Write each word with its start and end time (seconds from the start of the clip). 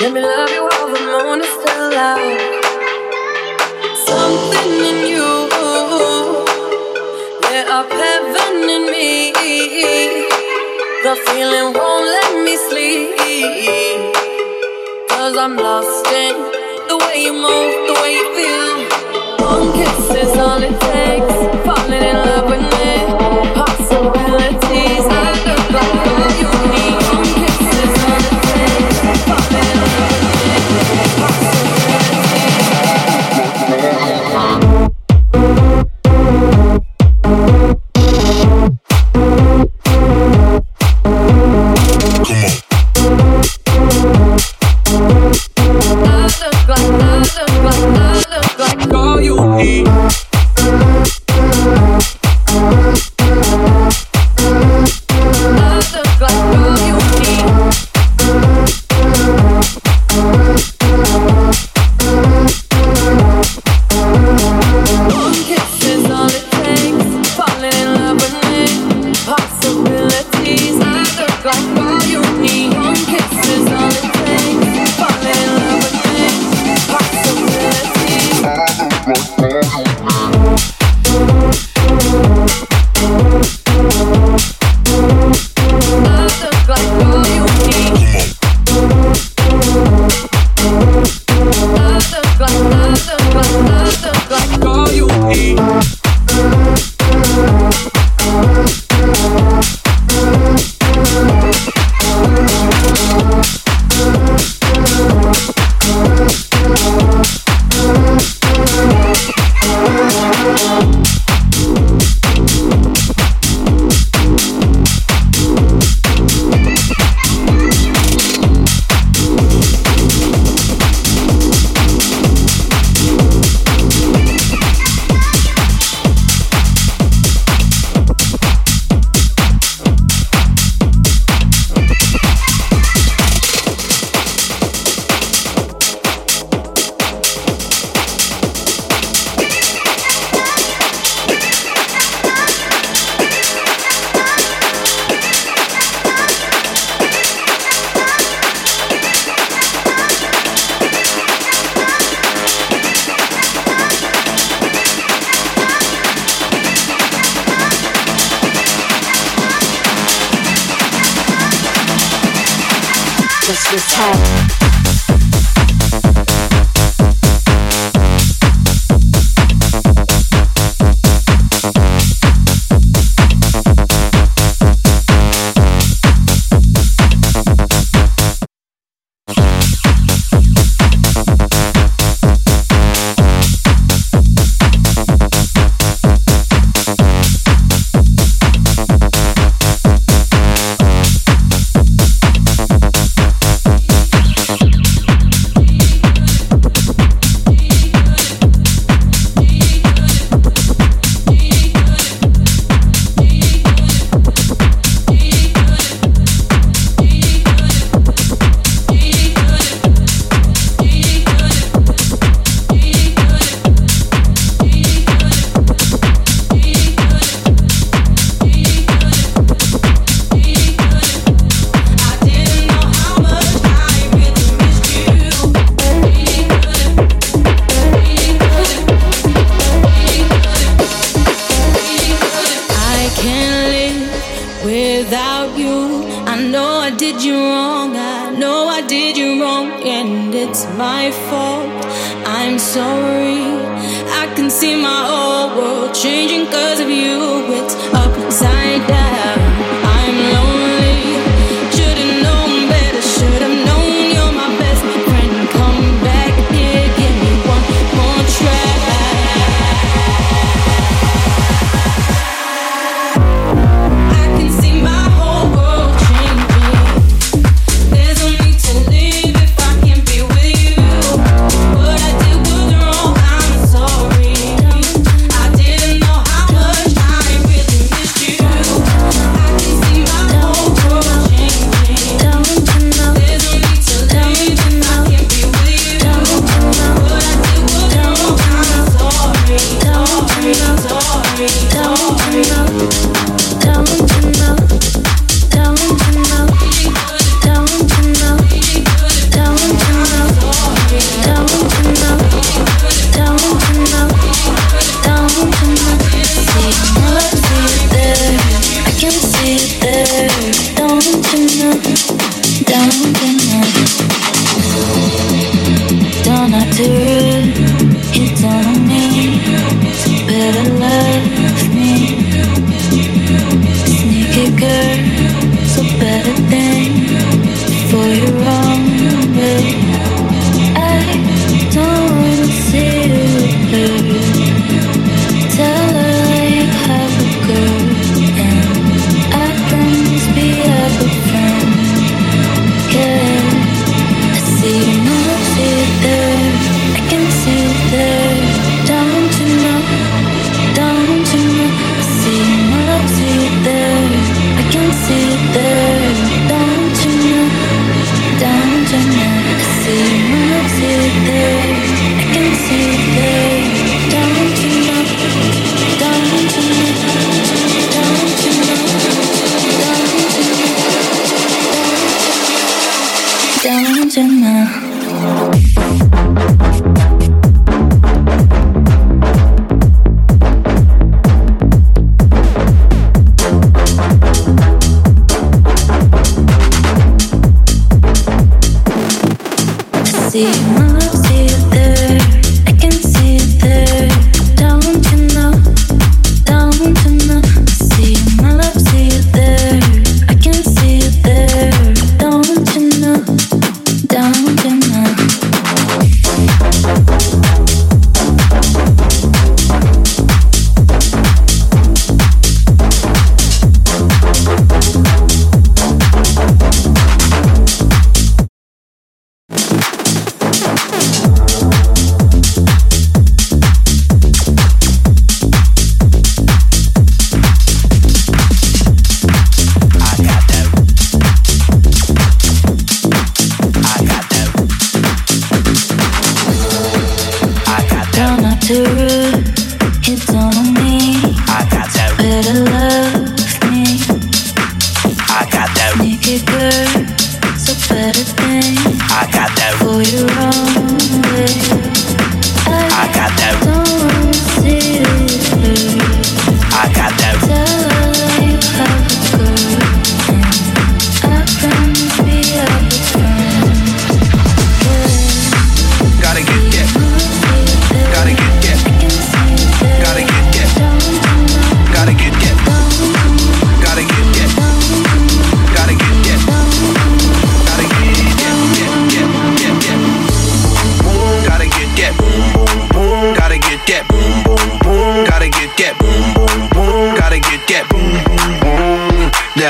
Let 0.00 0.14
me 0.14 0.22
love 0.22 0.48
you 0.48 0.62
while 0.62 0.88
the 0.94 1.00
moon 1.12 1.40
is 1.42 1.52
still 1.60 1.92
out. 1.92 2.40
Something 4.08 4.72
in 4.88 4.98
you 5.12 5.28
lit 7.44 7.66
up 7.68 7.90
heaven 7.92 8.70
in 8.76 8.84
me. 8.90 9.30
The 11.04 11.14
feeling 11.26 11.74
won't 11.74 12.06
let 12.16 12.32
me 12.46 12.56
sleep. 12.70 13.10
Cause 15.10 15.36
I'm 15.36 15.56
lost 15.58 16.06
in 16.06 16.34
the 16.88 16.96
way 17.04 17.16
you 17.22 17.34
move, 17.34 17.74
the 17.88 17.94
way 18.00 18.12
you 18.18 18.26
feel. 18.36 18.76
One 19.46 19.70
kiss 19.74 20.00
is 20.16 20.38
all 20.38 20.62
it 20.62 20.80
takes. 20.80 21.38
Falling 21.66 22.02
in 22.10 22.16
love 22.16 22.48
with 22.48 22.62
me. 22.72 22.79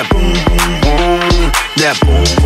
That 0.01 0.11
boom 0.13 0.33
boom 0.33 0.81
boom, 0.81 1.53
that 1.77 2.01
boom. 2.01 2.40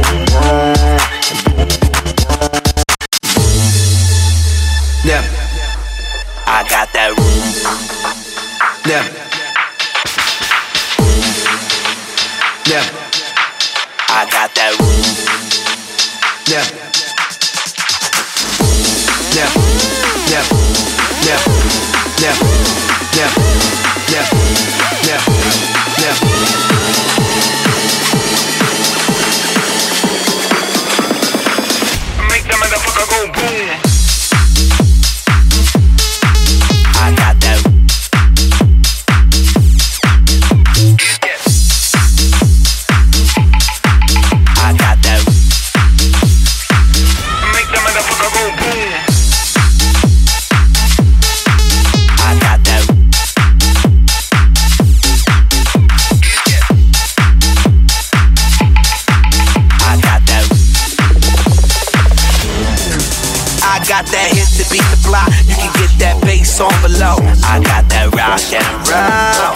on 66.61 66.71
below. 66.83 67.17
I 67.43 67.61
got 67.63 67.89
that 67.89 68.15
rock 68.15 68.53
and 68.53 68.89
roll. 68.89 69.54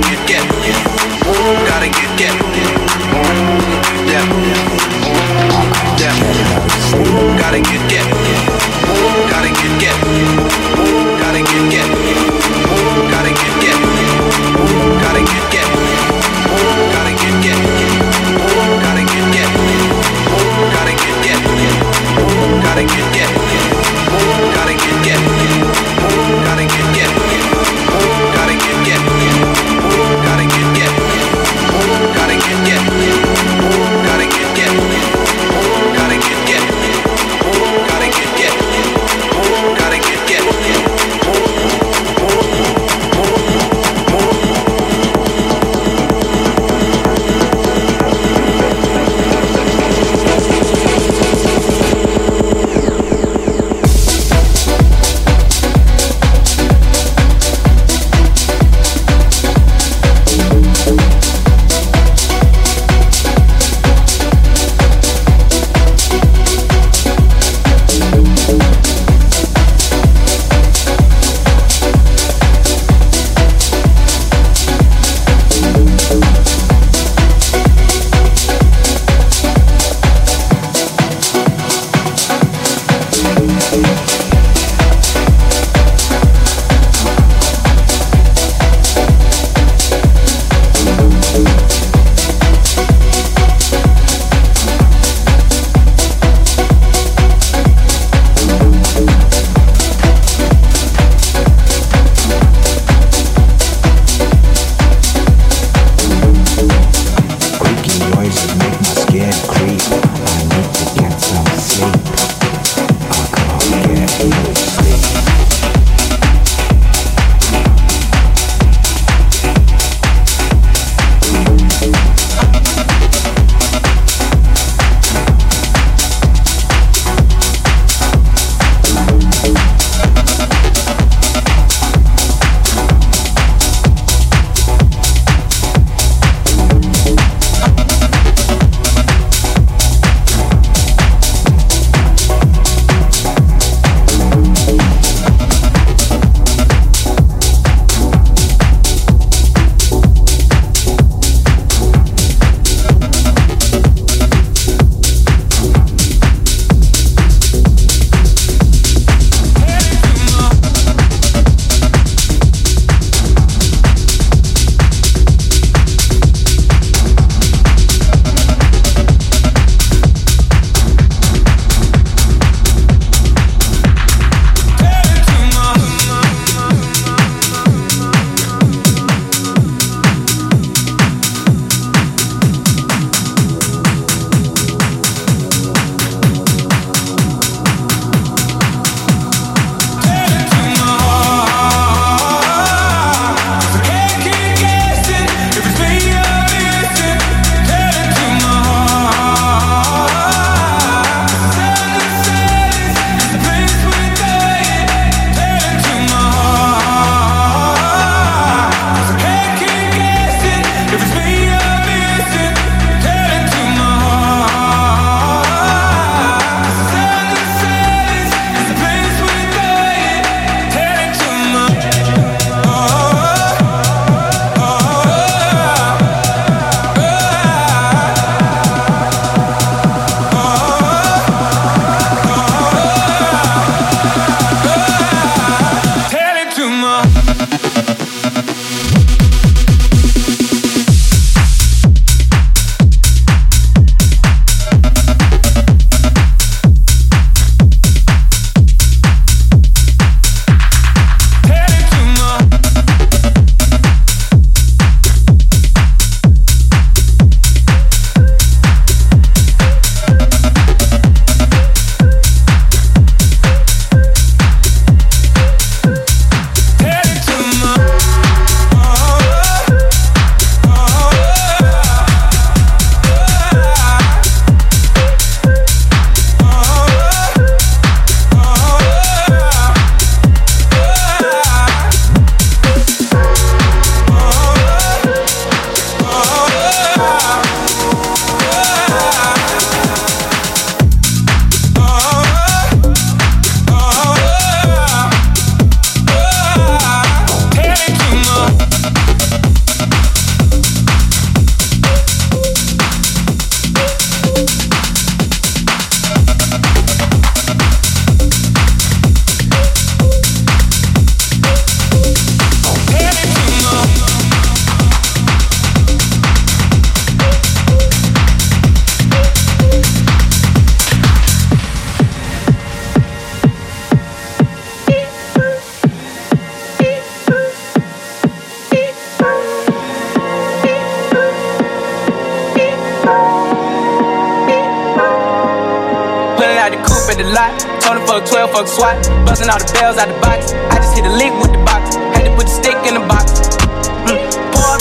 nothing 0.00 0.16
could 0.16 0.26
get. 0.28 0.95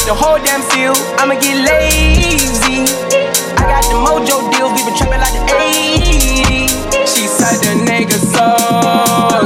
the 0.05 0.13
whole 0.13 0.37
damn 0.37 0.61
field. 0.69 0.97
I'ma 1.17 1.33
get 1.33 1.57
lazy. 1.65 2.85
I 3.57 3.65
got 3.65 3.83
the 3.89 3.97
mojo 3.97 4.37
deals, 4.53 4.71
we 4.77 4.85
been 4.85 4.93
trapping 4.93 5.19
like 5.19 5.33
the 5.33 5.41
80s. 5.49 6.69
She 7.09 7.25
said 7.25 7.57
the 7.65 7.73
nigga 7.89 8.13
so 8.13 8.45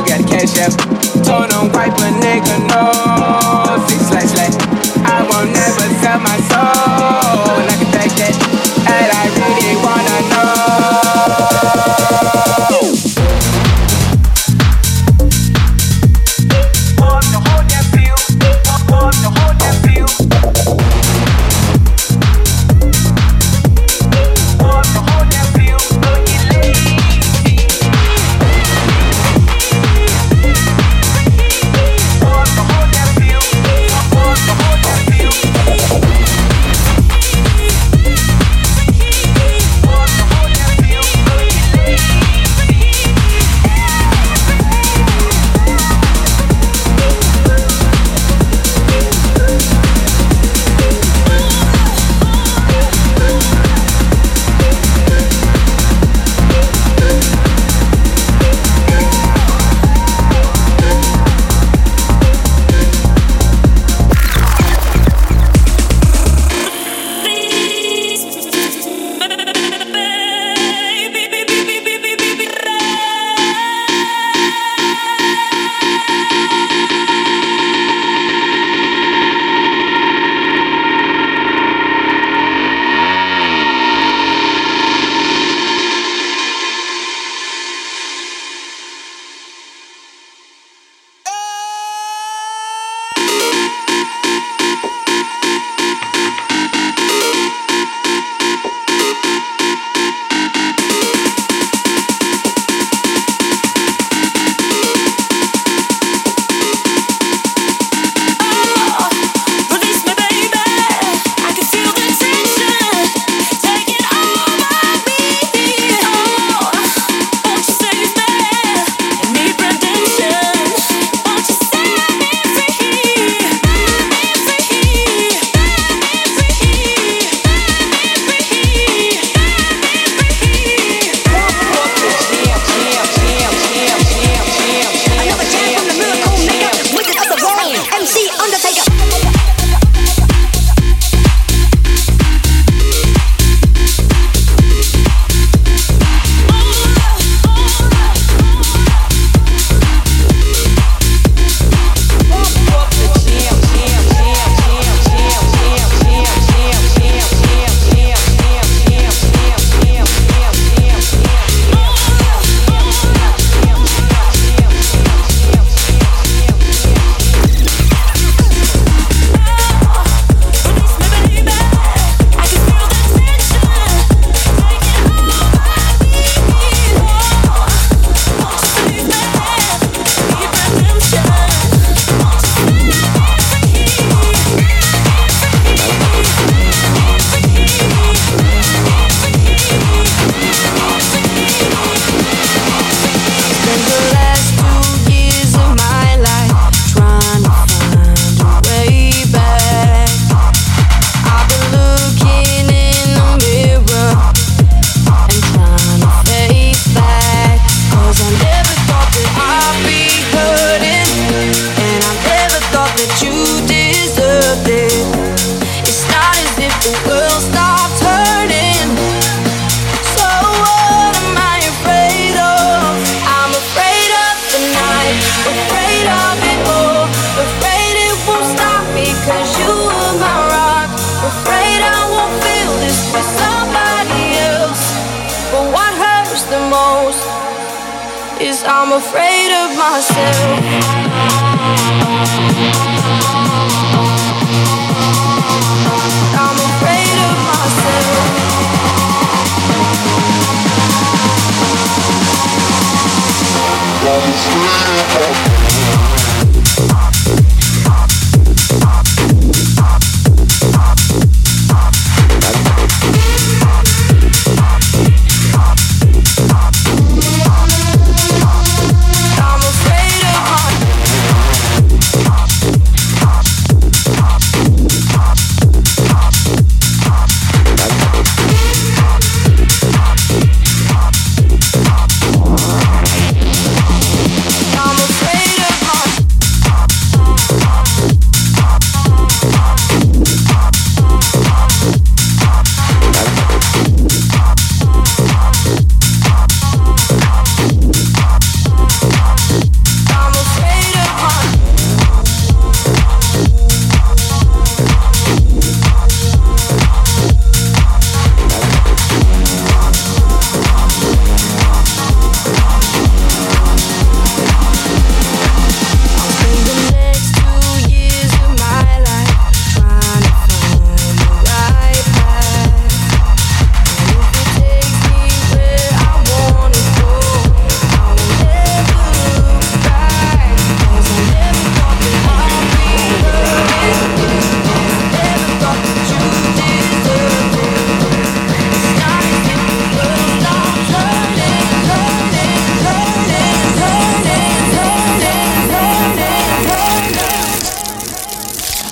got 0.04 0.22
cash 0.28 0.60
out. 0.60 0.76
Told 1.24 1.52
him 1.52 1.72
wipe 1.72 1.96
a 1.96 2.12
nigga 2.20 2.60
no. 2.68 2.92
Six 3.88 4.02
slash 4.12 4.30
slash. 4.36 4.56
I 5.08 5.24
won't 5.32 5.54
never 5.56 5.88
sell 6.04 6.20
my 6.20 6.38
soul. 6.52 6.59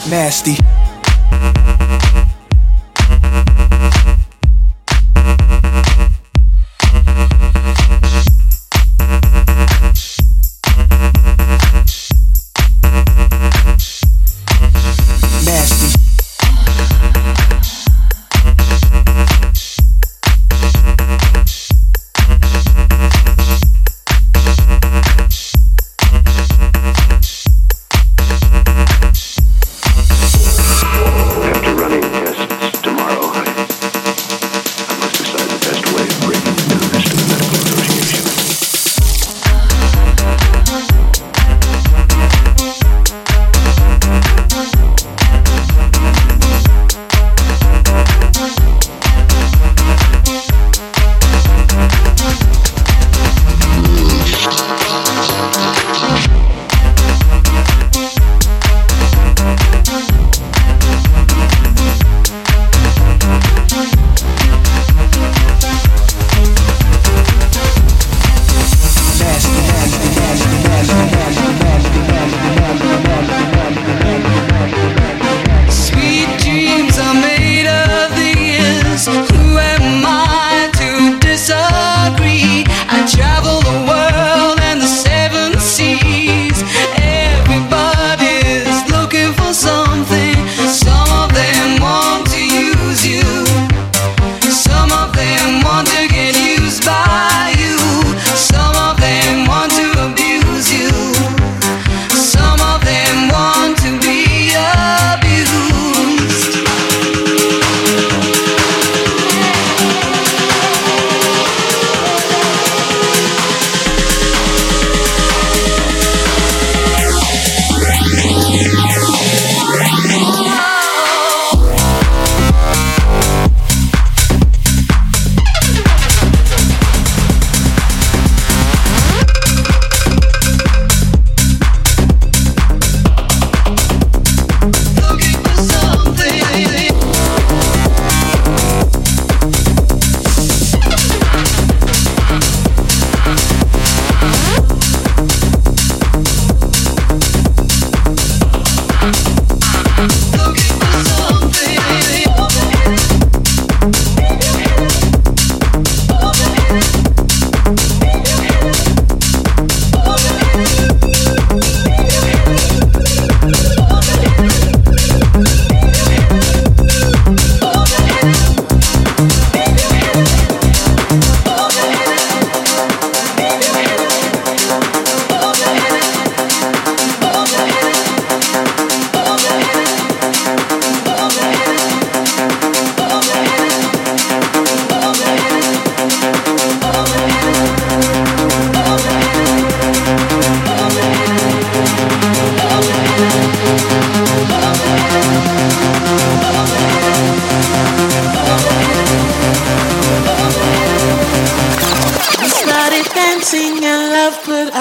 nasty. 0.10 0.77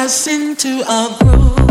Us 0.07 0.29
into 0.29 0.85
a 0.89 1.17
groove. 1.19 1.66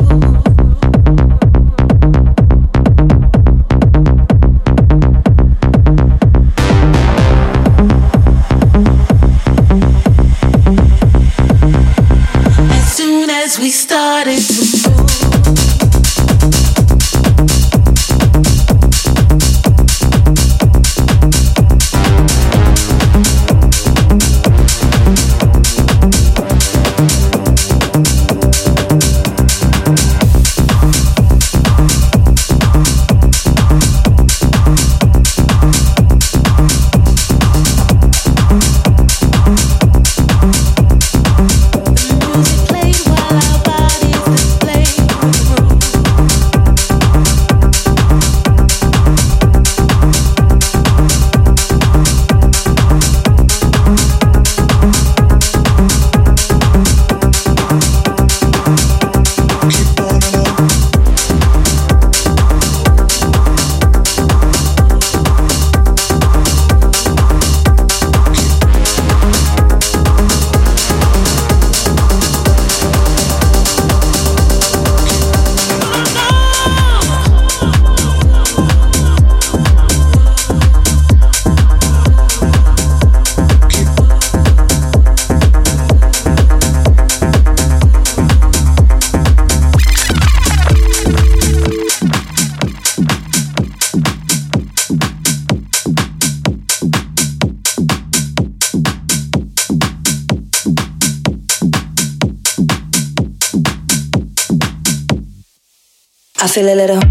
feel 106.56 106.70
a 106.70 106.74
little 106.74 107.02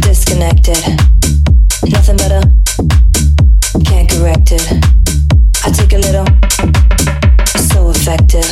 disconnected. 0.00 0.76
Nothing 1.88 2.18
better 2.18 2.42
can't 3.86 4.06
correct 4.06 4.52
it. 4.52 4.68
I 5.64 5.70
take 5.70 5.94
a 5.94 5.98
little, 5.98 6.26
so 7.72 7.88
effective. 7.88 8.44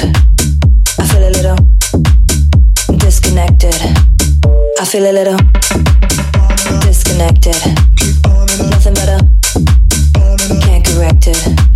I 0.99 1.05
feel 1.09 1.29
a 1.29 1.33
little 1.37 1.57
disconnected. 2.97 3.77
I 4.81 4.85
feel 4.87 5.05
a 5.05 5.13
little 5.13 5.37
disconnected. 6.81 7.61
Nothing 8.71 8.95
better 8.95 9.19
can't 10.63 10.87
correct 10.87 11.27
it. 11.27 11.70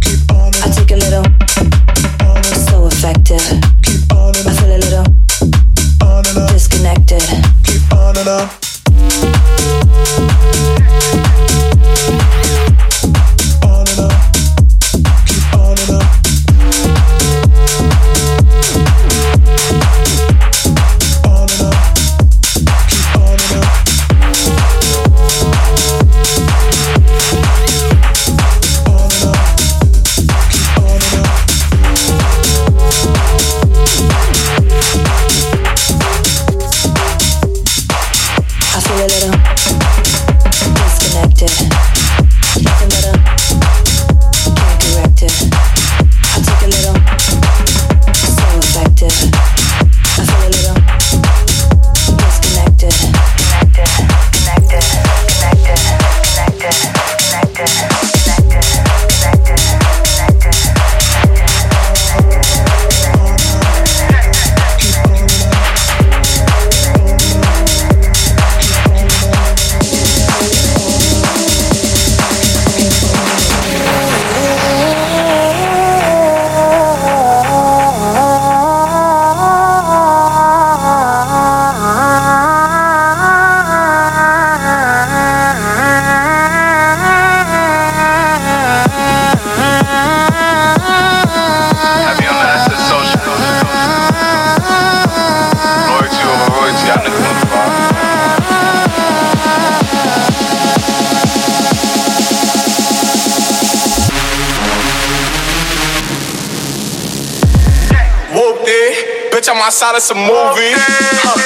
out 109.84 109.96
of 109.96 110.00
some 110.02 110.16
movies. 110.16 110.80
Huh. 110.80 111.36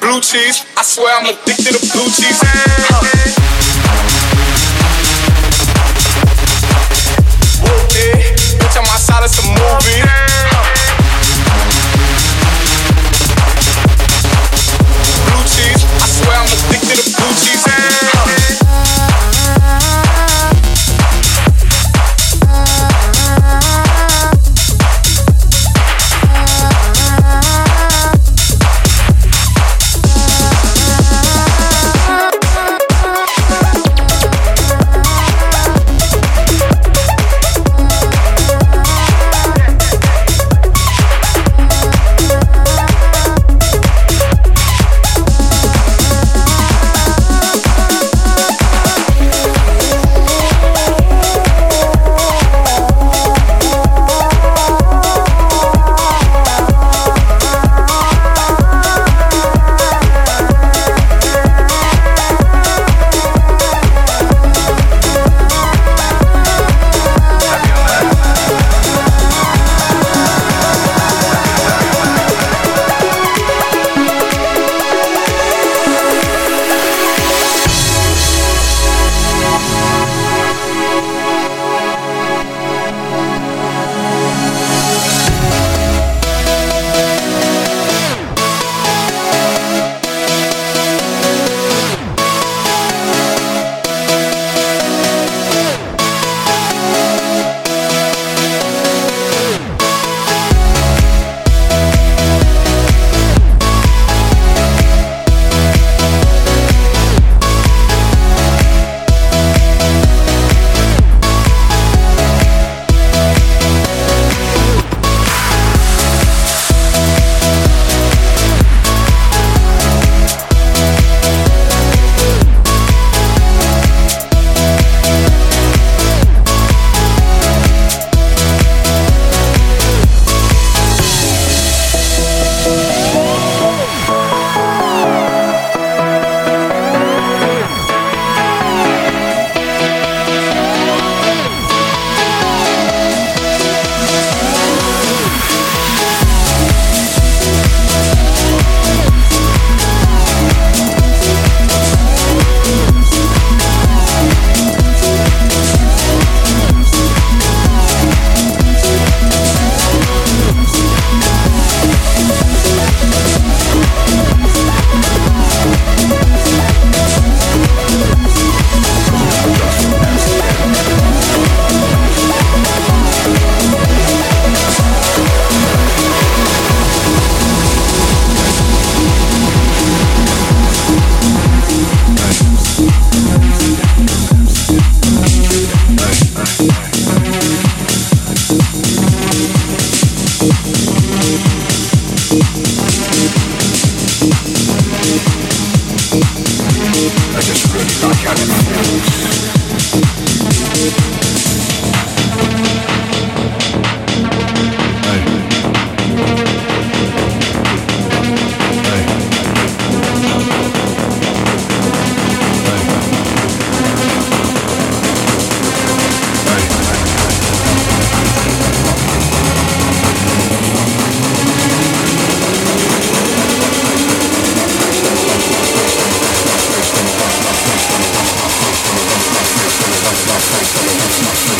Blue 0.00 0.20
cheese, 0.20 0.66
I 0.76 0.82
swear 0.82 1.16
I'm 1.18 1.24
addicted 1.24 1.72
to 1.72 1.80
blue 1.92 2.04
cheese. 2.12 2.38
Huh. 2.42 2.97